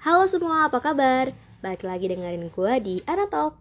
Halo 0.00 0.24
semua, 0.24 0.64
apa 0.64 0.80
kabar? 0.80 1.28
Balik 1.60 1.84
lagi 1.84 2.08
dengerin 2.08 2.48
gue 2.48 2.72
di 2.80 2.94
Anatalk. 3.04 3.60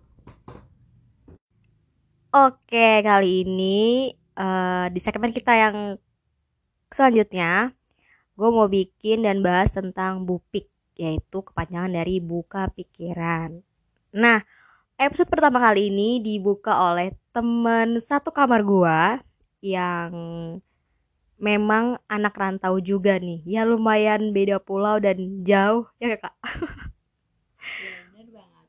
Oke, 2.31 3.03
kali 3.03 3.43
ini 3.43 4.15
uh, 4.39 4.87
di 4.87 5.03
segmen 5.03 5.35
kita 5.35 5.51
yang 5.51 5.99
selanjutnya, 6.95 7.75
gue 8.39 8.49
mau 8.55 8.71
bikin 8.71 9.27
dan 9.27 9.43
bahas 9.43 9.67
tentang 9.75 10.23
bupik, 10.23 10.71
yaitu 10.95 11.43
kepanjangan 11.43 11.91
dari 11.91 12.23
buka 12.23 12.71
pikiran. 12.71 13.59
Nah, 14.15 14.39
episode 14.95 15.27
pertama 15.27 15.59
kali 15.59 15.91
ini 15.91 16.23
dibuka 16.23 16.71
oleh 16.71 17.19
temen 17.35 17.99
satu 17.99 18.31
kamar 18.31 18.63
gue 18.63 18.99
yang 19.75 20.11
memang 21.39 21.97
anak 22.11 22.35
rantau 22.35 22.77
juga 22.83 23.17
nih. 23.17 23.41
Ya 23.47 23.63
lumayan 23.63 24.35
beda 24.35 24.59
pulau 24.59 24.99
dan 24.99 25.41
jauh 25.47 25.87
ya 25.97 26.19
kak? 26.19 26.35
Ya, 28.13 28.27
banget. 28.35 28.67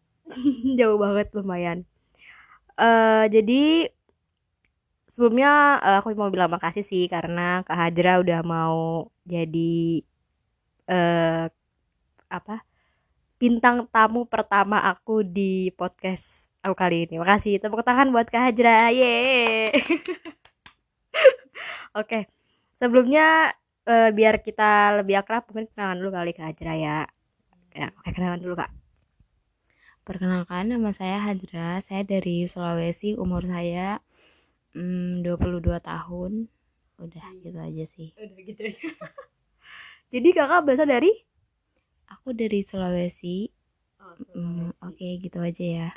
jauh 0.78 0.98
banget 0.98 1.26
lumayan. 1.34 1.78
Uh, 2.80 3.26
jadi 3.28 3.90
sebelumnya 5.10 5.82
uh, 5.82 5.98
aku 6.00 6.14
mau 6.14 6.30
bilang 6.30 6.54
makasih 6.54 6.86
sih 6.86 7.10
karena 7.10 7.66
kak 7.66 7.76
Hajra 7.76 8.22
udah 8.22 8.40
mau 8.46 9.10
jadi 9.26 10.06
uh, 10.86 11.50
apa 12.30 12.62
bintang 13.42 13.88
tamu 13.90 14.28
pertama 14.30 14.78
aku 14.86 15.26
di 15.26 15.74
podcast 15.74 16.54
aku 16.62 16.74
kali 16.78 17.10
ini. 17.10 17.18
Makasih. 17.18 17.58
Tepuk 17.58 17.82
tangan 17.82 18.14
buat 18.14 18.30
kak 18.30 18.54
Hajra. 18.54 18.94
Ye 18.94 19.10
oke. 21.98 22.06
okay 22.06 22.39
sebelumnya 22.80 23.52
uh, 23.84 24.10
biar 24.10 24.40
kita 24.40 25.04
lebih 25.04 25.20
akrab 25.20 25.44
mungkin 25.52 25.68
kenalan 25.76 26.00
dulu 26.00 26.10
kali 26.16 26.32
kak 26.32 26.56
Hajra 26.56 26.74
ya. 26.74 26.98
Ya 27.76 27.88
oke 27.92 28.10
kenalan 28.16 28.40
dulu 28.40 28.56
kak. 28.56 28.72
Perkenalkan 30.02 30.72
nama 30.72 30.90
saya 30.96 31.20
Hajra. 31.20 31.84
Saya 31.84 32.02
dari 32.02 32.48
Sulawesi 32.48 33.14
umur 33.20 33.44
saya 33.44 34.00
hmm, 34.72 35.22
22 35.22 35.60
tahun. 35.84 36.48
Udah 36.98 37.24
hmm. 37.30 37.38
gitu 37.44 37.58
aja 37.60 37.84
sih. 37.84 38.08
Udah 38.16 38.40
gitu 38.40 38.60
aja. 38.64 38.88
Jadi 40.16 40.28
kakak 40.34 40.66
berasal 40.66 40.88
dari? 40.90 41.12
Aku 42.10 42.34
dari 42.34 42.66
Sulawesi, 42.66 43.46
oh, 44.02 44.18
Hmm, 44.34 44.74
oke 44.82 44.98
okay, 44.98 45.22
gitu 45.22 45.38
aja 45.38 45.62
ya. 45.62 45.88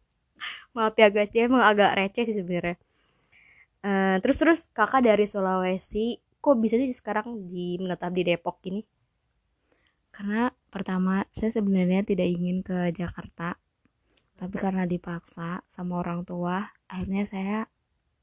Maaf 0.74 0.96
ya 0.96 1.12
guys. 1.12 1.28
Dia 1.28 1.44
emang 1.44 1.60
agak 1.60 1.92
receh 1.92 2.24
sih 2.24 2.40
sebenarnya 2.40 2.80
Uh, 3.86 4.18
terus 4.18 4.34
terus 4.42 4.60
kakak 4.74 5.06
dari 5.06 5.30
Sulawesi 5.30 6.18
kok 6.42 6.58
bisa 6.58 6.74
sih 6.74 6.90
sekarang 6.90 7.46
di 7.46 7.78
menetap 7.78 8.10
di 8.10 8.26
Depok 8.26 8.58
ini? 8.66 8.82
Karena 10.10 10.50
pertama 10.74 11.22
saya 11.30 11.54
sebenarnya 11.54 12.02
tidak 12.02 12.26
ingin 12.26 12.66
ke 12.66 12.90
Jakarta, 12.90 13.54
tapi 14.34 14.56
karena 14.58 14.90
dipaksa 14.90 15.62
sama 15.70 16.02
orang 16.02 16.26
tua, 16.26 16.66
akhirnya 16.90 17.30
saya 17.30 17.58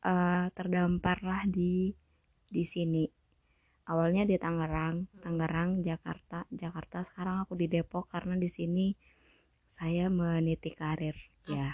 uh, 0.03 0.51
terdampar 0.51 1.23
lah 1.23 1.47
di 1.47 1.95
di 2.51 2.63
sini. 2.67 3.07
Awalnya 3.87 4.27
di 4.27 4.35
Tangerang, 4.35 5.07
Tangerang, 5.23 5.79
Jakarta, 5.79 6.43
Jakarta. 6.51 7.07
Sekarang 7.07 7.43
aku 7.47 7.55
di 7.55 7.71
Depok 7.71 8.11
karena 8.11 8.35
di 8.35 8.51
sini 8.51 8.91
saya 9.71 10.11
meniti 10.11 10.75
karir. 10.75 11.15
Ya 11.47 11.71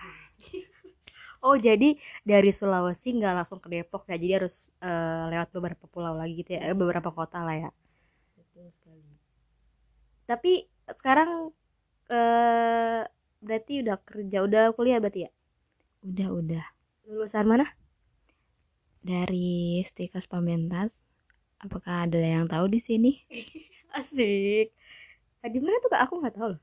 oh 1.44 1.56
jadi 1.56 1.96
dari 2.24 2.52
Sulawesi 2.52 3.16
nggak 3.16 3.34
langsung 3.44 3.60
ke 3.64 3.68
Depok 3.72 4.08
ya? 4.08 4.16
Jadi 4.20 4.34
harus 4.36 4.68
uh, 4.84 5.32
lewat 5.32 5.50
beberapa 5.56 5.86
pulau 5.88 6.16
lagi 6.16 6.40
gitu 6.44 6.56
ya? 6.56 6.72
Eh, 6.72 6.76
beberapa 6.76 7.10
kota 7.12 7.44
lah 7.44 7.56
ya? 7.56 7.70
Betul 8.36 8.68
sekali. 8.76 9.14
Tapi 10.28 10.52
sekarang 10.96 11.54
uh, 12.12 13.02
berarti 13.40 13.74
udah 13.86 13.98
kerja 14.04 14.38
udah 14.44 14.64
kuliah 14.76 15.00
berarti 15.00 15.28
ya? 15.28 15.32
Udah 16.04 16.30
udah. 16.36 16.66
Lulusan 17.08 17.48
mana? 17.48 17.68
Dari 19.00 19.80
Stikas 19.88 20.28
Pamentas 20.28 20.92
apakah 21.60 22.08
ada 22.08 22.20
yang 22.20 22.48
tahu 22.48 22.68
di 22.72 22.80
sini? 22.84 23.12
Asik. 23.98 24.76
Nah, 25.40 25.50
di 25.50 25.60
mana 25.64 25.80
tuh 25.80 25.90
kak? 25.92 26.02
Aku 26.08 26.20
nggak 26.20 26.36
tahu 26.36 26.48
loh. 26.56 26.62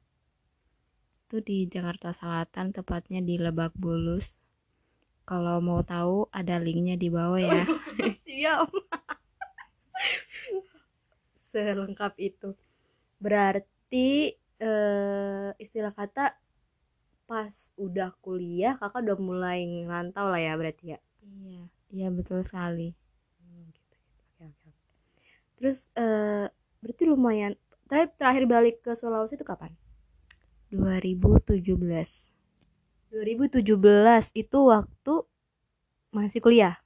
Itu 1.26 1.42
di 1.42 1.66
Jakarta 1.66 2.15
Selatan 2.15 2.70
tepatnya 2.70 3.19
di 3.25 3.34
Lebak 3.41 3.75
Bulus 3.75 4.36
kalau 5.26 5.59
mau 5.59 5.82
tahu 5.82 6.31
ada 6.31 6.56
linknya 6.62 6.94
di 6.94 7.10
bawah 7.10 7.42
ya. 7.42 7.66
Siap. 8.25 8.70
Selengkap 11.50 12.14
itu. 12.22 12.54
Berarti 13.19 14.38
uh, 14.62 15.50
istilah 15.59 15.91
kata 15.91 16.38
pas 17.26 17.75
udah 17.75 18.15
kuliah 18.22 18.78
kakak 18.78 19.03
udah 19.03 19.19
mulai 19.19 19.66
ngantau 19.66 20.31
lah 20.31 20.38
ya 20.38 20.54
berarti 20.54 20.94
ya. 20.94 20.98
Iya, 21.26 21.62
iya 21.91 22.09
betul 22.15 22.47
sekali. 22.47 22.94
Hmm, 23.42 23.66
gitu, 23.75 23.97
gitu. 23.98 24.22
Oke, 24.31 24.42
oke, 24.47 24.69
oke. 24.70 24.70
Terus 25.59 25.91
uh, 25.98 26.47
berarti 26.78 27.03
lumayan 27.03 27.59
terakhir 27.91 28.15
terakhir 28.15 28.44
balik 28.47 28.76
ke 28.78 28.94
Sulawesi 28.94 29.34
itu 29.34 29.42
kapan? 29.42 29.75
2017 30.70 32.35
2017 33.16 33.65
itu 34.37 34.59
waktu 34.69 35.15
masih 36.12 36.44
kuliah 36.44 36.77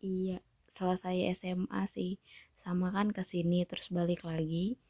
iya 0.00 0.40
selesai 0.80 1.36
SMA 1.36 1.84
sih 1.92 2.16
sama 2.64 2.88
kan 2.96 3.12
ke 3.12 3.20
sini 3.28 3.68
terus 3.68 3.92
balik 3.92 4.24
lagi 4.24 4.80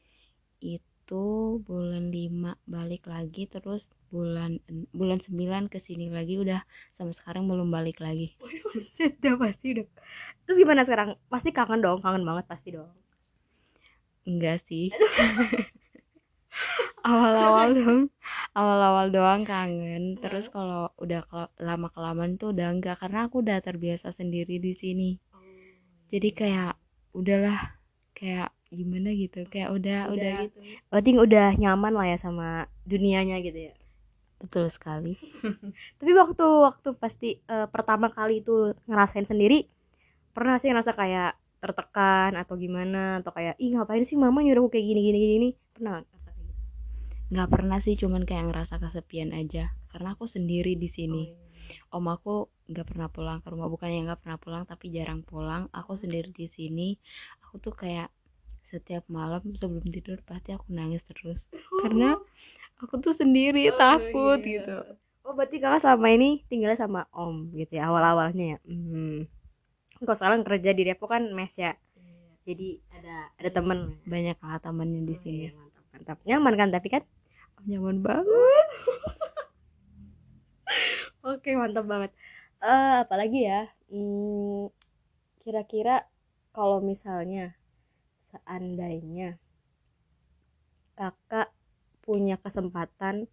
itu 0.63 1.59
bulan 1.67 2.07
5 2.07 2.55
balik 2.71 3.03
lagi 3.11 3.51
terus 3.51 3.83
bulan 4.13 4.63
bulan 4.95 5.19
9 5.19 5.67
ke 5.67 5.83
sini 5.83 6.07
lagi 6.07 6.39
udah 6.39 6.63
sampai 6.95 7.15
sekarang 7.17 7.49
belum 7.49 7.69
balik 7.73 7.97
lagi. 8.01 8.33
Udah 8.39 9.35
pasti 9.41 9.73
udah. 9.73 9.85
Terus 10.45 10.57
gimana 10.61 10.85
sekarang? 10.85 11.17
Pasti 11.25 11.49
kangen 11.49 11.81
dong, 11.81 11.99
kangen 12.05 12.21
banget 12.21 12.45
pasti 12.45 12.69
dong. 12.73 12.89
Enggak 14.29 14.61
sih. 14.69 14.93
awal-awal 17.03 17.69
dong. 17.75 18.01
Awal-awal 18.53 19.05
doang 19.13 19.43
kangen. 19.47 20.19
Terus 20.19 20.51
kalau 20.51 20.91
udah 20.99 21.23
lama 21.59 21.87
kelamaan 21.93 22.35
tuh 22.35 22.51
udah 22.51 22.67
enggak 22.73 22.99
karena 22.99 23.27
aku 23.27 23.41
udah 23.41 23.59
terbiasa 23.63 24.11
sendiri 24.11 24.59
di 24.59 24.73
sini. 24.75 25.09
Oh, 25.31 25.43
jadi 26.11 26.29
kayak 26.35 26.73
udahlah 27.15 27.79
kayak 28.15 28.51
gimana 28.69 29.09
gitu. 29.15 29.47
Kayak 29.47 29.73
udah 29.73 29.99
udah, 30.11 30.33
udah 30.35 30.35
gitu. 30.45 30.59
berarti 30.91 31.11
udah 31.15 31.47
nyaman 31.57 31.93
lah 31.95 32.07
ya 32.11 32.17
sama 32.19 32.67
dunianya 32.85 33.39
gitu 33.41 33.71
ya? 33.71 33.73
Betul 34.39 34.71
sekali. 34.71 35.19
Tapi 35.99 36.11
waktu 36.15 36.45
waktu 36.63 36.89
pasti 36.95 37.29
uh, 37.51 37.67
pertama 37.67 38.11
kali 38.11 38.39
itu 38.43 38.75
ngerasain 38.87 39.27
sendiri 39.27 39.67
pernah 40.31 40.55
sih 40.61 40.71
ngerasa 40.71 40.95
kayak 40.95 41.35
tertekan 41.59 42.39
atau 42.39 42.55
gimana? 42.55 43.19
Atau 43.19 43.35
kayak 43.35 43.59
ih 43.59 43.75
ngapain 43.75 44.07
sih 44.07 44.15
mama 44.15 44.39
nyuruh 44.39 44.71
kayak 44.71 44.85
gini 44.87 45.01
gini 45.11 45.19
gini? 45.19 45.49
Pernah 45.75 46.03
nggak 47.29 47.49
pernah 47.49 47.77
sih 47.77 47.93
cuman 47.93 48.25
kayak 48.25 48.49
ngerasa 48.49 48.81
kesepian 48.81 49.33
aja. 49.33 49.73
Karena 49.93 50.17
aku 50.17 50.25
sendiri 50.25 50.73
di 50.77 50.89
sini. 50.89 51.23
Oh, 51.29 51.33
iya. 51.33 51.93
om 51.93 52.05
aku 52.09 52.49
nggak 52.65 52.87
pernah 52.89 53.07
pulang 53.09 53.39
ke 53.45 53.47
rumah. 53.53 53.69
Bukannya 53.69 54.09
nggak 54.09 54.21
pernah 54.25 54.37
pulang 54.41 54.63
tapi 54.65 54.89
jarang 54.89 55.21
pulang. 55.21 55.69
Aku 55.69 55.97
sendiri 56.01 56.33
di 56.33 56.49
sini. 56.49 56.97
Aku 57.45 57.61
tuh 57.61 57.73
kayak 57.77 58.09
setiap 58.69 59.05
malam 59.09 59.41
sebelum 59.57 59.85
tidur 59.89 60.21
pasti 60.25 60.53
aku 60.53 60.69
nangis 60.73 61.01
terus. 61.09 61.45
Karena 61.81 62.17
aku 62.81 62.97
tuh 63.01 63.13
sendiri 63.13 63.69
oh, 63.69 63.77
takut 63.77 64.39
iya. 64.41 64.49
gitu. 64.61 64.77
Oh 65.25 65.37
berarti 65.37 65.61
kakak 65.61 65.85
selama 65.85 66.07
ini 66.09 66.41
tinggalnya 66.49 66.79
sama 66.79 67.05
om 67.13 67.53
gitu 67.53 67.77
ya 67.77 67.93
awal 67.93 68.01
awalnya 68.01 68.57
ya? 68.57 68.59
Hmm. 68.65 69.29
kok 69.99 70.15
sekarang 70.15 70.47
kerja 70.47 70.71
di 70.71 70.87
Depok 70.87 71.11
kan 71.11 71.27
mes 71.35 71.51
ya? 71.59 71.75
Iya. 71.99 72.31
jadi 72.47 72.69
ada 72.95 73.15
ada 73.35 73.49
temen. 73.51 73.99
banyak 74.07 74.39
lah 74.39 74.57
temennya 74.63 75.05
di 75.05 75.13
oh, 75.13 75.19
sini. 75.19 75.39
iya, 75.45 75.51
mantap 75.53 75.85
mantap. 75.91 76.17
Nyaman 76.23 76.53
kan 76.55 76.69
tapi 76.71 76.87
kan 76.87 77.03
nyaman 77.67 77.99
banget. 78.03 78.67
Oke 81.31 81.55
mantap 81.57 81.85
banget. 81.89 82.11
Uh, 82.59 83.03
apalagi 83.03 83.47
ya? 83.47 83.67
Hmm, 83.91 84.71
kira-kira 85.43 86.05
kalau 86.53 86.83
misalnya 86.83 87.55
seandainya 88.29 89.39
kakak 90.99 91.49
punya 92.03 92.35
kesempatan 92.37 93.25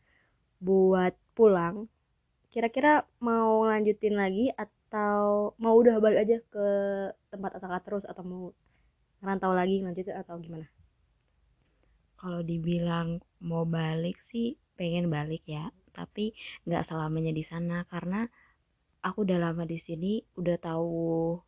buat 0.63 1.13
pulang 1.37 1.91
kira-kira 2.55 3.05
mau 3.21 3.69
lanjutin 3.69 4.17
lagi 4.17 4.49
atau 4.57 5.53
mau 5.61 5.77
udah 5.77 6.01
balik 6.01 6.25
aja 6.25 6.37
ke 6.49 6.67
tempat 7.29 7.61
asal 7.61 7.69
terus 7.85 8.05
atau 8.09 8.25
mau 8.25 8.45
ngerantau 9.21 9.53
lagi 9.53 9.85
lanjutin 9.85 10.17
atau 10.17 10.41
gimana 10.41 10.65
kalau 12.21 12.41
dibilang 12.51 13.09
mau 13.51 13.65
balik 13.69 14.19
sih 14.31 14.47
pengen 14.79 15.07
balik 15.17 15.43
ya. 15.47 15.65
Tapi 15.97 16.25
nggak 16.67 16.85
selamanya 16.89 17.33
di 17.33 17.45
sana 17.51 17.77
karena 17.93 18.29
aku 19.07 19.19
udah 19.27 19.39
lama 19.45 19.63
di 19.73 19.79
sini 19.87 20.13
udah 20.41 20.57
tahu 20.61 21.41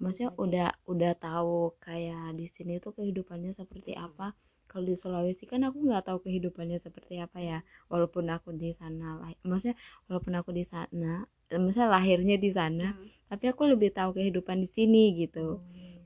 maksudnya 0.00 0.30
udah 0.40 0.68
udah 0.88 1.12
tahu 1.20 1.76
kayak 1.84 2.32
di 2.40 2.46
sini 2.56 2.80
tuh 2.84 2.92
kehidupannya 2.96 3.52
seperti 3.60 3.92
apa. 4.06 4.32
Kalau 4.70 4.86
di 4.86 4.94
Sulawesi 4.94 5.44
kan 5.50 5.66
aku 5.66 5.82
nggak 5.82 6.06
tahu 6.08 6.18
kehidupannya 6.26 6.78
seperti 6.80 7.18
apa 7.20 7.38
ya. 7.42 7.58
Walaupun 7.92 8.24
aku 8.30 8.54
di 8.54 8.70
sana 8.80 9.18
lah 9.20 9.30
maksudnya 9.44 9.76
walaupun 10.08 10.34
aku 10.40 10.50
di 10.54 10.64
sana 10.64 11.26
maksudnya 11.50 11.88
lahirnya 11.90 12.36
di 12.38 12.50
sana 12.54 12.94
Hmm. 12.94 13.10
tapi 13.30 13.44
aku 13.50 13.62
lebih 13.70 13.90
tahu 13.94 14.10
kehidupan 14.18 14.56
di 14.64 14.68
sini 14.70 15.02
gitu. 15.18 15.58
Oh. 15.58 15.62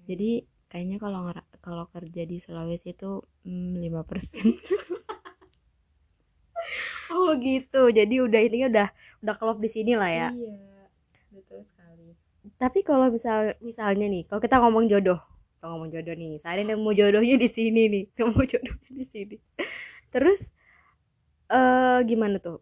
jadi 0.09 0.45
kayaknya 0.75 0.99
kalau 0.99 1.21
kalau 1.63 1.85
kerja 1.95 2.23
di 2.27 2.43
Sulawesi 2.43 2.91
itu 2.99 3.23
hmm, 3.47 3.79
lima 3.79 4.03
persen 4.11 4.59
Oh 7.13 7.31
gitu. 7.41 7.83
Jadi 7.93 8.15
udah 8.25 8.41
intinya 8.45 8.67
udah 8.73 8.89
udah 9.25 9.35
klop 9.41 9.59
di 9.65 9.69
sini 9.73 9.93
lah 9.97 10.11
ya. 10.11 10.29
iya 10.33 10.89
betul 11.33 11.61
sekali 11.67 12.17
Tapi 12.61 12.81
kalau 12.85 13.09
misal 13.09 13.57
misalnya 13.65 14.07
nih, 14.07 14.23
kalau 14.29 14.41
kita 14.45 14.57
ngomong 14.61 14.85
jodoh, 14.93 15.21
kita 15.57 15.65
ngomong 15.71 15.89
jodoh 15.95 16.15
nih, 16.17 16.33
saya 16.45 16.61
nemu 16.61 16.91
jodohnya 16.93 17.37
di 17.41 17.49
sini 17.49 17.83
nih, 17.93 18.05
nemu 18.21 18.41
jodohnya 18.53 18.93
di 19.01 19.07
sini. 19.09 19.37
Terus 20.13 20.53
eh 21.51 21.99
gimana 22.09 22.37
tuh? 22.45 22.59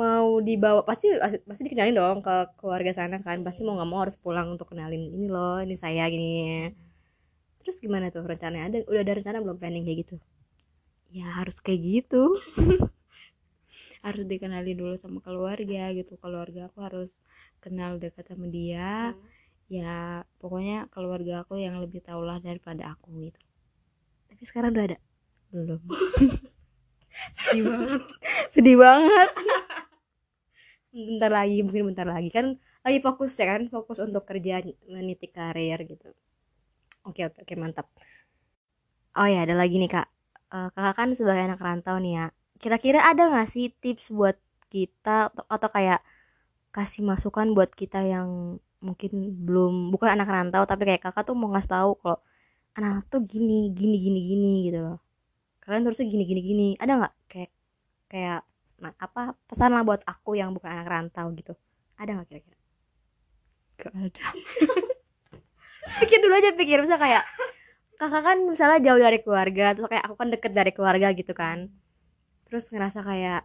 Mau 0.00 0.28
dibawa 0.48 0.80
pasti 0.88 1.06
pasti 1.48 1.62
dikenalin 1.66 1.96
dong 1.98 2.18
ke 2.26 2.34
keluarga 2.58 2.92
sana 2.98 3.16
kan. 3.26 3.38
Pasti 3.46 3.60
mau 3.66 3.74
nggak 3.76 3.90
mau 3.90 4.00
harus 4.06 4.16
pulang 4.24 4.46
untuk 4.54 4.66
kenalin 4.70 5.02
ini 5.16 5.26
loh, 5.34 5.58
ini 5.64 5.74
saya 5.84 6.02
gini. 6.14 6.70
Terus 7.60 7.76
gimana 7.84 8.06
tuh 8.14 8.24
rencananya? 8.26 8.64
Ada 8.68 8.78
udah 8.90 9.02
ada 9.04 9.12
rencana 9.18 9.38
belum 9.44 9.56
planning 9.60 9.84
kayak 9.88 10.00
gitu? 10.04 10.16
ya 11.10 11.26
harus 11.42 11.58
kayak 11.60 11.80
gitu. 11.82 12.38
Harus 14.06 14.24
dikenali 14.24 14.72
dulu 14.72 14.96
sama 14.96 15.20
keluarga 15.20 15.92
gitu. 15.92 16.16
Keluarga 16.16 16.72
aku 16.72 16.80
harus 16.80 17.12
kenal 17.60 18.00
dekat 18.00 18.24
sama 18.32 18.48
dia. 18.48 19.12
Ya 19.68 20.24
pokoknya 20.40 20.88
keluarga 20.88 21.44
aku 21.44 21.60
yang 21.60 21.76
lebih 21.84 22.00
tahulah 22.00 22.40
daripada 22.40 22.96
aku 22.96 23.28
gitu. 23.28 23.40
Tapi 24.32 24.42
sekarang 24.48 24.72
udah 24.72 24.86
ada. 24.88 24.98
belum. 25.52 25.82
Sedih 27.36 27.64
banget. 27.68 28.02
Sedih 28.56 28.76
banget. 28.80 29.30
Bentar 30.90 31.30
lagi 31.30 31.60
mungkin 31.60 31.92
bentar 31.92 32.08
lagi. 32.08 32.32
Kan 32.32 32.56
lagi 32.80 32.98
fokus 33.04 33.36
ya 33.36 33.46
kan? 33.52 33.68
Fokus 33.68 34.00
untuk 34.00 34.24
kerja 34.24 34.64
meniti 34.88 35.28
karir 35.28 35.84
gitu 35.84 36.08
oke 37.08 37.20
oke 37.28 37.38
oke 37.44 37.54
mantap. 37.56 37.86
Oh 39.16 39.26
ya 39.26 39.44
ada 39.44 39.54
lagi 39.58 39.76
nih 39.80 39.90
kak. 39.90 40.06
Eh, 40.50 40.68
kakak 40.74 40.94
kan 40.98 41.08
sebagai 41.14 41.46
anak 41.46 41.62
rantau 41.62 41.96
nih 42.02 42.14
ya 42.18 42.26
kira-kira 42.60 43.00
ada 43.10 43.22
nggak 43.32 43.48
sih 43.48 43.72
tips 43.80 44.12
buat 44.12 44.36
kita 44.68 45.32
atau, 45.32 45.44
atau 45.48 45.68
kayak 45.72 46.00
kasih 46.76 47.02
masukan 47.02 47.50
buat 47.56 47.72
kita 47.74 48.04
yang 48.04 48.60
mungkin 48.84 49.12
belum 49.46 49.92
bukan 49.94 50.10
anak 50.16 50.28
rantau 50.28 50.62
tapi 50.68 50.82
kayak 50.88 51.02
kakak 51.06 51.24
tuh 51.28 51.36
mau 51.36 51.48
ngasih 51.52 51.72
tahu 51.76 51.90
kalau 52.02 52.18
anak 52.78 53.06
tuh 53.12 53.20
gini 53.24 53.72
gini 53.74 53.96
gini 54.04 54.20
gini 54.30 54.50
gitu 54.70 54.78
loh. 54.84 54.98
Kalian 55.64 55.82
terusnya 55.86 56.06
gini 56.12 56.24
gini 56.28 56.42
gini. 56.44 56.68
Ada 56.82 56.92
nggak? 57.00 57.14
Kayak 57.32 57.50
kayak 58.12 58.40
nah, 58.82 58.92
apa 59.00 59.22
pesan 59.48 59.72
lah 59.76 59.82
buat 59.86 60.02
aku 60.04 60.36
yang 60.40 60.50
bukan 60.56 60.70
anak 60.70 60.88
rantau 60.90 61.26
gitu. 61.38 61.54
Ada 62.00 62.10
nggak 62.20 62.28
kira-kira? 62.30 62.58
Gak 63.80 63.92
ada 63.96 64.26
pikir 66.00 66.18
dulu 66.22 66.34
aja 66.36 66.50
pikir. 66.54 66.78
Bisa 66.84 66.96
kayak 67.00 67.24
kakak 68.00 68.22
kan 68.24 68.38
misalnya 68.48 68.78
jauh 68.80 69.00
dari 69.00 69.18
keluarga 69.20 69.76
terus 69.76 69.86
kayak 69.92 70.04
aku 70.08 70.16
kan 70.16 70.28
deket 70.32 70.52
dari 70.56 70.72
keluarga 70.72 71.08
gitu 71.12 71.32
kan. 71.36 71.68
Terus 72.48 72.72
ngerasa 72.72 73.00
kayak 73.04 73.42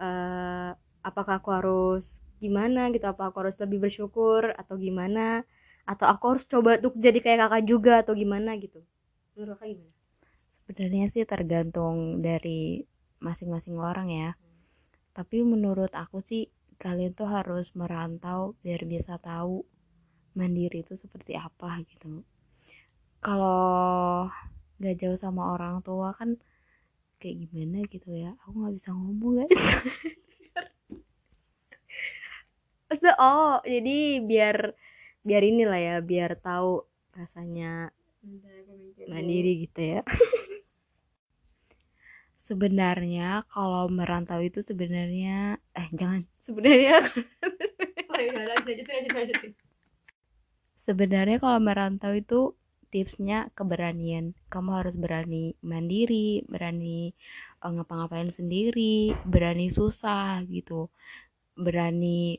eh 0.00 0.70
apakah 1.00 1.40
aku 1.40 1.50
harus 1.52 2.20
gimana 2.40 2.88
gitu? 2.92 3.04
Apa 3.08 3.32
aku 3.32 3.44
harus 3.44 3.56
lebih 3.60 3.88
bersyukur 3.88 4.52
atau 4.56 4.76
gimana? 4.76 5.44
Atau 5.88 6.06
aku 6.06 6.36
harus 6.36 6.44
coba 6.46 6.76
untuk 6.78 6.94
jadi 6.96 7.18
kayak 7.20 7.38
kakak 7.48 7.62
juga 7.68 7.92
atau 8.04 8.12
gimana 8.16 8.56
gitu? 8.60 8.84
Menurut 9.34 9.56
kakak 9.56 9.68
gimana? 9.76 9.92
Sebenarnya 10.64 11.06
sih 11.10 11.24
tergantung 11.26 12.22
dari 12.22 12.86
masing-masing 13.18 13.76
orang 13.76 14.08
ya. 14.08 14.30
Tapi 15.10 15.42
menurut 15.42 15.90
aku 15.92 16.22
sih 16.22 16.46
kalian 16.80 17.12
tuh 17.12 17.28
harus 17.28 17.76
merantau 17.76 18.56
biar 18.64 18.86
bisa 18.88 19.20
tahu 19.20 19.66
mandiri 20.34 20.82
itu 20.84 20.94
seperti 20.94 21.34
apa 21.34 21.82
gitu. 21.86 22.22
Kalau 23.20 24.30
gak 24.80 24.96
jauh 24.96 25.18
sama 25.20 25.52
orang 25.52 25.84
tua 25.84 26.16
kan 26.16 26.40
kayak 27.20 27.46
gimana 27.46 27.84
gitu 27.86 28.10
ya? 28.10 28.32
Aku 28.48 28.64
nggak 28.64 28.74
bisa 28.80 28.90
ngomong 28.96 29.44
guys. 29.44 29.60
Maksudnya, 32.90 33.14
oh 33.22 33.62
jadi 33.62 34.18
biar 34.24 34.74
biar 35.20 35.42
inilah 35.44 35.78
ya 35.78 35.96
biar 36.00 36.34
tahu 36.40 36.82
rasanya 37.14 37.92
mandiri 39.06 39.68
gitu 39.68 39.80
ya. 39.98 40.02
Sebenarnya 42.50 43.46
kalau 43.52 43.86
merantau 43.86 44.42
itu 44.42 44.64
sebenarnya 44.64 45.60
eh 45.76 45.88
jangan. 45.94 46.26
Sebenarnya 46.42 47.04
sebenarnya 50.86 51.36
kalau 51.42 51.60
merantau 51.60 52.12
itu 52.16 52.56
tipsnya 52.90 53.48
keberanian. 53.54 54.34
Kamu 54.52 54.70
harus 54.82 54.94
berani 54.98 55.54
mandiri 55.62 56.42
berani 56.50 57.14
eh, 57.62 57.70
ngapa-ngapain 57.70 58.30
sendiri 58.34 59.14
berani 59.24 59.70
susah 59.70 60.42
gitu. 60.50 60.90
Berani 61.54 62.36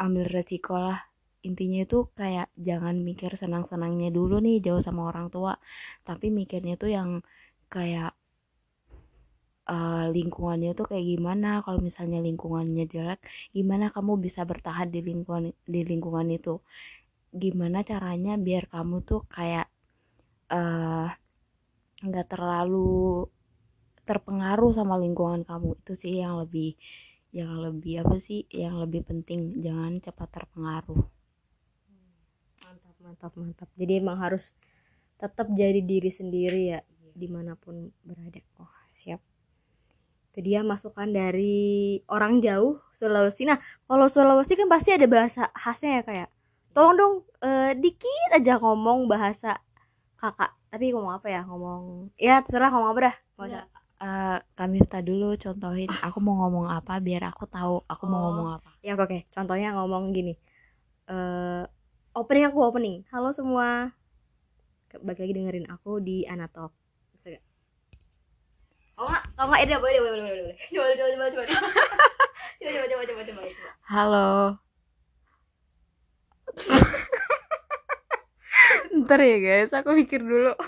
ambil 0.00 0.26
resiko 0.28 0.76
lah. 0.76 1.00
Intinya 1.46 1.86
itu 1.86 2.10
kayak 2.18 2.50
jangan 2.58 2.96
mikir 3.06 3.30
senang-senangnya 3.38 4.10
dulu 4.10 4.42
nih 4.42 4.58
jauh 4.64 4.82
sama 4.82 5.12
orang 5.12 5.28
tua. 5.30 5.54
Tapi 6.02 6.26
mikirnya 6.32 6.74
tuh 6.80 6.90
yang 6.96 7.10
kayak 7.68 8.12
eh, 9.68 10.04
lingkungannya 10.16 10.72
tuh 10.78 10.86
kayak 10.90 11.06
gimana. 11.12 11.60
Kalau 11.64 11.80
misalnya 11.84 12.18
lingkungannya 12.24 12.84
jelek 12.88 13.20
gimana 13.52 13.92
kamu 13.94 14.12
bisa 14.26 14.42
bertahan 14.48 14.88
di 14.94 15.00
lingkungan 15.04 15.52
di 15.68 15.80
lingkungan 15.84 16.28
itu 16.32 16.56
gimana 17.36 17.84
caranya 17.84 18.34
biar 18.40 18.64
kamu 18.72 18.96
tuh 19.04 19.22
kayak 19.28 19.68
eh 20.52 21.08
nggak 22.06 22.26
terlalu 22.28 23.26
terpengaruh 24.06 24.72
sama 24.72 24.94
lingkungan 24.96 25.42
kamu. 25.42 25.76
Itu 25.82 25.92
sih 25.98 26.22
yang 26.22 26.40
lebih 26.40 26.78
yang 27.34 27.52
lebih 27.60 28.06
apa 28.06 28.16
sih 28.22 28.46
yang 28.48 28.80
lebih 28.80 29.04
penting. 29.04 29.60
Jangan 29.60 30.00
cepat 30.00 30.28
terpengaruh. 30.32 31.02
Mantap 32.64 32.96
mantap 33.02 33.32
mantap. 33.36 33.68
Jadi 33.74 33.92
emang 34.00 34.18
harus 34.22 34.54
tetap 35.16 35.48
jadi 35.52 35.80
diri 35.82 36.12
sendiri 36.12 36.62
ya 36.76 36.80
di 37.16 37.28
mana 37.28 37.58
pun 37.58 37.90
berada. 38.04 38.40
Oh 38.62 38.72
siap. 38.94 39.20
Itu 40.32 40.44
dia 40.44 40.60
masukan 40.60 41.08
dari 41.10 41.98
orang 42.12 42.44
jauh 42.44 42.78
Sulawesi. 42.94 43.48
Nah 43.48 43.58
kalau 43.88 44.06
Sulawesi 44.06 44.54
kan 44.54 44.68
pasti 44.68 44.92
ada 44.94 45.08
bahasa 45.08 45.48
khasnya 45.56 46.00
ya 46.00 46.02
kayak 46.04 46.28
tolong 46.76 46.94
dong 47.00 47.14
eh, 47.40 47.72
dikit 47.80 48.30
aja 48.36 48.60
ngomong 48.60 49.08
bahasa 49.08 49.56
kakak. 50.20 50.52
Tapi 50.68 50.92
ngomong 50.92 51.16
apa 51.16 51.32
ya? 51.32 51.40
Ngomong 51.48 52.12
ya 52.20 52.44
terserah 52.44 52.68
ngomong 52.68 52.90
apa 52.92 53.00
dah. 53.08 53.16
Usah. 53.40 53.64
Eh, 53.96 54.38
Kamifta 54.52 55.00
dulu 55.00 55.40
contohin 55.40 55.88
aku 55.88 56.20
mau 56.20 56.36
ngomong 56.44 56.68
apa 56.68 57.00
biar 57.00 57.32
aku 57.32 57.48
tahu 57.48 57.80
aku 57.88 58.04
mau 58.04 58.20
Oh. 58.20 58.24
ngomong 58.28 58.48
apa. 58.60 58.70
Ya 58.84 58.92
oke 58.92 59.08
oke. 59.08 59.18
Contohnya 59.32 59.72
ngomong 59.72 60.12
gini. 60.12 60.36
Eh 61.08 61.64
opening 62.12 62.52
aku 62.52 62.60
opening. 62.60 63.08
Halo 63.08 63.32
semua. 63.32 63.96
Balik 65.00 65.24
lagi 65.24 65.32
dengerin 65.32 65.68
aku 65.72 65.96
di 66.04 66.28
bisa 66.28 67.28
gak? 67.32 67.44
oh 69.00 69.08
nggak. 69.08 69.24
Oh 69.40 69.44
nggak. 69.48 69.60
Ya 69.64 69.80
boleh 69.80 70.00
boleh 70.04 70.12
boleh 70.12 70.24
boleh 70.28 70.44
boleh 70.44 70.56
coba 70.68 70.84
coba 70.92 71.08
coba 71.08 71.26
coba 71.32 71.44
coba. 71.48 71.68
Coba 72.56 72.84
coba 72.88 73.04
coba 73.04 73.22
coba 73.24 73.40
coba. 73.48 73.70
Halo 73.84 74.65
ntar 79.06 79.22
ya 79.22 79.38
guys. 79.38 79.70
Aku 79.70 79.94
pikir 79.94 80.20
dulu. 80.20 80.52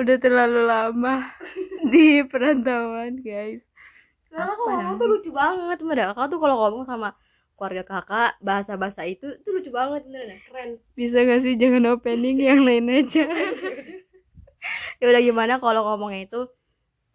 Udah 0.00 0.16
terlalu 0.16 0.64
lama 0.64 1.28
di 1.92 2.24
perantauan 2.24 3.20
guys. 3.20 3.60
Soalnya 4.32 4.56
aku 4.56 4.62
ngomong 4.64 4.96
tuh 4.96 5.08
lucu 5.12 5.30
banget 5.30 5.78
kakak 5.84 6.26
tuh 6.32 6.40
kalau 6.40 6.56
ngomong 6.56 6.88
sama 6.88 7.12
keluarga 7.52 7.84
kakak 7.84 8.32
bahasa 8.40 8.80
bahasa 8.80 9.04
itu 9.04 9.28
tuh 9.44 9.52
lucu 9.52 9.68
banget 9.68 10.08
bener 10.08 10.40
keren. 10.48 10.80
Bisa 10.96 11.20
gak 11.20 11.44
sih? 11.44 11.54
Jangan 11.60 11.92
opening 11.92 12.40
yang 12.40 12.64
lain 12.64 12.88
aja. 12.88 13.28
Ya 15.02 15.10
udah 15.10 15.18
gimana 15.18 15.58
kalau 15.58 15.82
ngomongnya 15.82 16.30
itu 16.30 16.40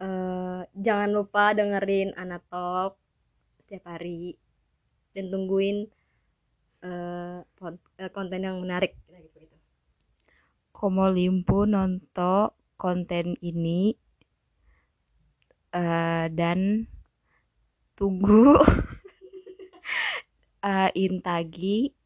eh 0.04 0.62
jangan 0.76 1.16
lupa 1.16 1.56
dengerin 1.56 2.12
Anatalk 2.20 3.00
setiap 3.64 3.96
hari 3.96 4.36
dan 5.16 5.32
tungguin 5.32 5.88
eh 6.86 7.42
eh, 7.98 8.12
konten 8.14 8.46
yang 8.46 8.62
menarik 8.62 8.94
gitu, 9.10 9.42
gitu. 9.42 9.58
Komo 10.70 11.10
Limpu 11.10 11.66
nonton 11.66 12.54
konten 12.78 13.34
ini 13.42 13.98
eh, 15.74 16.26
dan 16.30 16.86
tunggu 17.98 18.54
eh, 20.70 20.90
Intagi 20.94 21.98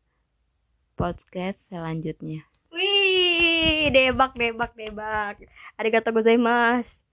podcast 0.95 1.59
selanjutnya. 1.67 2.47
Wih, 2.71 3.91
debak 3.91 4.39
debak 4.39 4.71
debak. 4.79 5.43
Arigato 5.75 6.15
gozaimasu. 6.15 7.03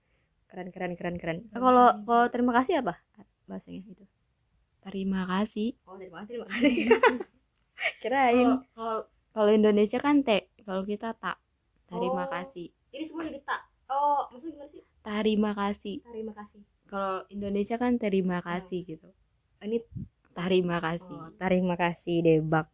Keren 0.47 0.71
keren 0.71 0.95
keren 0.95 1.15
keren. 1.19 1.37
Kalau 1.51 1.99
kalau 2.07 2.25
terima 2.31 2.55
kasih 2.55 2.81
apa 2.81 2.97
bahasanya 3.45 3.83
itu? 3.83 4.07
Terima 4.79 5.27
kasih. 5.27 5.75
Oh 5.83 5.99
terima 5.99 6.23
kasih 6.23 6.39
terima 6.39 6.47
kasih 6.47 7.27
kirain. 8.01 8.59
Kalau 9.29 9.51
Indonesia 9.51 9.97
kan 10.01 10.25
te 10.25 10.49
kalau 10.65 10.83
kita 10.83 11.15
tak 11.17 11.37
terima 11.87 12.25
Oh. 12.25 12.29
kasih. 12.29 12.69
Ini 12.89 13.03
semua 13.05 13.25
jadi 13.25 13.41
tak 13.45 13.61
oh 13.89 14.29
maksudnya 14.29 14.53
gimana 14.53 14.69
sih? 14.69 14.83
Terima 15.01 15.51
kasih. 15.53 15.95
Terima 16.03 16.33
kasih. 16.33 16.61
Kalau 16.89 17.15
Indonesia 17.29 17.75
kan 17.77 17.97
terima 17.97 18.37
kasih 18.41 18.79
gitu. 18.85 19.09
Ini 19.61 19.77
terima 20.33 20.77
kasih. 20.81 21.15
Oh, 21.15 21.29
terima 21.37 21.75
kasih 21.77 22.15
Debak. 22.21 22.67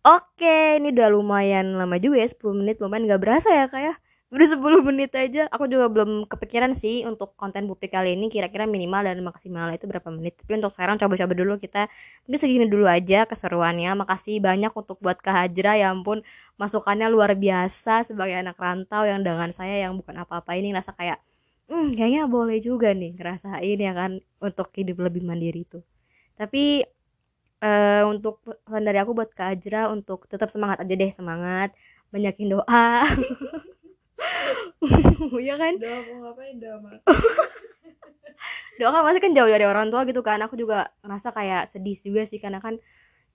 Oke, 0.00 0.80
ini 0.80 0.96
udah 0.96 1.08
lumayan 1.12 1.76
lama 1.76 2.00
juga 2.00 2.24
ya 2.24 2.28
10 2.28 2.56
menit. 2.56 2.80
Lumayan 2.80 3.04
nggak 3.04 3.20
berasa 3.20 3.52
ya 3.52 3.68
kayak 3.68 4.00
udah 4.30 4.46
10 4.46 4.80
menit 4.86 5.10
aja. 5.18 5.50
Aku 5.50 5.66
juga 5.66 5.90
belum 5.90 6.26
kepikiran 6.30 6.72
sih 6.78 7.02
untuk 7.06 7.34
konten 7.34 7.66
bupik 7.66 7.90
kali 7.90 8.14
ini 8.14 8.30
kira-kira 8.30 8.64
minimal 8.64 9.02
dan 9.02 9.18
maksimal 9.26 9.68
itu 9.74 9.90
berapa 9.90 10.06
menit. 10.14 10.38
Tapi 10.38 10.62
untuk 10.62 10.70
sekarang 10.74 10.96
coba-coba 11.02 11.32
dulu 11.34 11.54
kita 11.58 11.90
ini 12.30 12.36
segini 12.38 12.66
dulu 12.70 12.86
aja 12.86 13.26
keseruannya. 13.26 13.90
Makasih 13.98 14.38
banyak 14.38 14.70
untuk 14.70 15.02
buat 15.02 15.18
Kak 15.18 15.34
Hajra 15.34 15.74
ya 15.82 15.90
ampun 15.90 16.22
masukannya 16.60 17.08
luar 17.10 17.34
biasa 17.34 18.06
sebagai 18.06 18.36
anak 18.38 18.54
rantau 18.60 19.02
yang 19.08 19.24
dengan 19.26 19.50
saya 19.50 19.82
yang 19.88 19.98
bukan 19.98 20.14
apa-apa 20.22 20.54
ini 20.60 20.70
ngerasa 20.76 20.92
kayak 20.94 21.18
hmm 21.70 21.96
kayaknya 21.96 22.26
boleh 22.28 22.58
juga 22.60 22.92
nih 22.92 23.14
ngerasain 23.16 23.78
ya 23.78 23.92
kan 23.94 24.12
untuk 24.42 24.68
hidup 24.74 24.98
lebih 25.06 25.22
mandiri 25.24 25.62
itu 25.64 25.80
tapi 26.34 26.84
eh 27.60 28.02
untuk 28.08 28.40
pesan 28.44 28.84
dari 28.88 28.98
aku 29.00 29.12
buat 29.12 29.30
Kak 29.36 29.60
untuk 29.92 30.24
tetap 30.32 30.48
semangat 30.52 30.80
aja 30.82 30.94
deh 30.96 31.12
semangat 31.12 31.70
banyakin 32.12 32.48
doa 32.56 33.04
ya 35.48 35.54
kan? 35.60 35.72
Udah 35.76 35.98
mau 36.08 36.16
ngapain? 36.28 36.54
Udah 36.56 36.74
mah 36.80 36.98
doa 38.80 38.96
kan 38.96 39.02
pasti 39.04 39.20
kan 39.20 39.32
jauh 39.36 39.50
dari 39.52 39.66
orang 39.68 39.92
tua 39.92 40.08
gitu 40.08 40.20
kan. 40.24 40.40
Aku 40.48 40.56
juga 40.56 40.88
ngerasa 41.04 41.28
kayak 41.36 41.68
sedih 41.68 41.96
juga 42.00 42.22
sih 42.24 42.40
karena 42.40 42.64
kan 42.64 42.80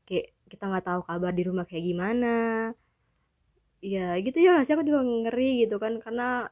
kayak 0.09 0.33
kita 0.49 0.65
nggak 0.65 0.85
tahu 0.85 1.01
kabar 1.05 1.31
di 1.33 1.43
rumah 1.45 1.65
kayak 1.69 1.85
gimana. 1.85 2.35
Ya 3.85 4.17
gitu 4.17 4.41
ya 4.41 4.65
sih? 4.65 4.73
Aku 4.73 4.81
juga 4.81 5.05
ngeri 5.05 5.65
gitu 5.65 5.77
kan 5.77 6.01
karena 6.01 6.49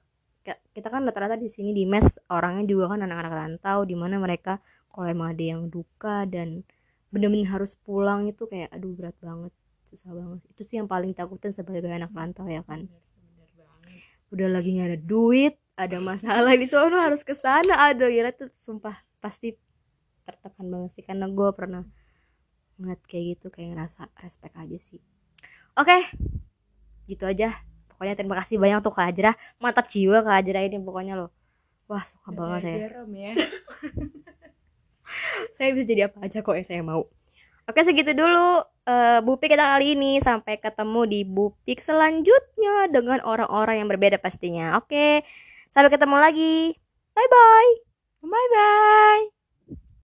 kita 0.75 0.91
kan 0.91 1.07
rata-rata 1.07 1.39
di 1.39 1.47
sini 1.47 1.71
di 1.71 1.87
mes 1.87 2.19
orangnya 2.27 2.67
juga 2.67 2.91
kan 2.91 2.99
anak-anak 3.07 3.33
rantau 3.33 3.87
di 3.87 3.95
mana 3.95 4.19
mereka 4.19 4.59
kalau 4.91 5.07
emang 5.07 5.33
ada 5.33 5.43
yang 5.55 5.71
duka 5.71 6.27
dan 6.27 6.67
bener-bener 7.09 7.47
harus 7.47 7.79
pulang 7.79 8.27
itu 8.27 8.43
kayak 8.45 8.69
aduh 8.75 8.91
berat 8.93 9.15
banget 9.23 9.53
susah 9.89 10.11
banget. 10.13 10.39
Itu 10.53 10.61
sih 10.67 10.75
yang 10.77 10.89
paling 10.91 11.15
takutin 11.17 11.55
sebagai 11.55 11.85
anak 11.89 12.11
rantau 12.13 12.45
ya 12.45 12.61
kan. 12.61 12.85
Bener 12.85 13.12
udah 14.33 14.47
lagi 14.49 14.73
nggak 14.73 14.89
ada 14.89 14.99
duit 14.99 15.53
ada 15.73 15.97
masalah 15.97 16.53
di 16.53 16.69
sono 16.69 17.01
harus 17.01 17.25
ke 17.25 17.33
sana. 17.33 17.89
Aduh 17.89 18.09
ya 18.09 18.29
itu 18.29 18.49
sumpah. 18.57 19.01
Pasti 19.17 19.57
tertekan 20.23 20.69
banget 20.69 20.91
sih 20.95 21.03
karena 21.03 21.25
gue 21.27 21.49
pernah 21.51 21.83
ngeliat 22.77 23.01
kayak 23.05 23.37
gitu 23.37 23.47
kayak 23.53 23.75
ngerasa 23.75 24.09
respect 24.21 24.53
aja 24.57 24.77
sih. 24.77 25.01
Oke 25.73 25.97
gitu 27.09 27.25
aja. 27.25 27.57
Pokoknya 27.89 28.15
terima 28.17 28.35
kasih 28.41 28.57
banyak 28.61 28.85
untuk 28.85 28.95
Kak 28.97 29.13
Ajra. 29.13 29.31
Mantap 29.57 29.89
jiwa 29.89 30.21
Kak 30.21 30.45
Ajra 30.45 30.59
ini 30.61 30.77
pokoknya 30.81 31.17
loh. 31.17 31.31
Wah 31.89 32.05
suka 32.05 32.31
banget 32.31 32.61
saya 32.63 32.77
garam 32.89 33.09
ya. 33.13 33.33
Saya 35.53 35.77
bisa 35.77 35.85
jadi 35.85 36.09
apa 36.09 36.25
aja 36.25 36.41
kok 36.41 36.57
yang 36.57 36.65
saya 36.65 36.81
mau 36.81 37.05
oke 37.69 37.79
segitu 37.83 38.11
dulu 38.15 38.63
eh, 38.87 39.19
bupik 39.23 39.53
kita 39.53 39.65
kali 39.77 39.95
ini. 39.97 40.19
Sampai 40.19 40.59
ketemu 40.59 41.01
di 41.09 41.21
bupik 41.27 41.79
selanjutnya 41.79 42.91
dengan 42.91 43.19
orang-orang 43.23 43.83
yang 43.83 43.89
berbeda 43.89 44.17
pastinya. 44.19 44.79
Oke 44.79 45.23
sampai 45.73 45.89
ketemu 45.89 46.17
lagi. 46.21 46.55
Bye 47.13 47.29
bye 47.29 47.71
bye 48.23 48.47
bye 48.55 49.42